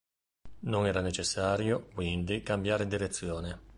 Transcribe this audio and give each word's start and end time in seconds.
Non 0.61 0.87
era 0.87 0.99
necessario, 0.99 1.85
quindi, 1.93 2.41
cambiare 2.41 2.87
direzione. 2.87 3.69